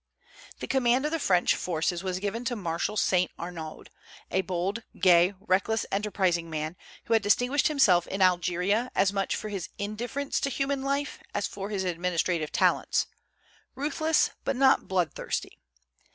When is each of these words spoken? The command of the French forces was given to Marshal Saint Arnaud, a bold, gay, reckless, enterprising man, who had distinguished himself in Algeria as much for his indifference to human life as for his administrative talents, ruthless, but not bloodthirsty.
The 0.61 0.67
command 0.67 1.05
of 1.05 1.11
the 1.11 1.19
French 1.19 1.53
forces 1.53 2.03
was 2.03 2.17
given 2.17 2.43
to 2.45 2.55
Marshal 2.55 2.97
Saint 2.97 3.29
Arnaud, 3.37 3.83
a 4.31 4.41
bold, 4.41 4.81
gay, 4.99 5.35
reckless, 5.39 5.85
enterprising 5.91 6.49
man, 6.49 6.75
who 7.03 7.13
had 7.13 7.21
distinguished 7.21 7.67
himself 7.67 8.07
in 8.07 8.19
Algeria 8.19 8.89
as 8.95 9.13
much 9.13 9.35
for 9.35 9.49
his 9.49 9.69
indifference 9.77 10.39
to 10.39 10.49
human 10.49 10.81
life 10.81 11.19
as 11.35 11.45
for 11.45 11.69
his 11.69 11.83
administrative 11.83 12.51
talents, 12.51 13.05
ruthless, 13.75 14.31
but 14.43 14.55
not 14.55 14.87
bloodthirsty. 14.87 15.59